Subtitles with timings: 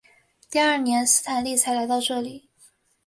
[0.49, 2.49] 第二年斯坦利才来到这里。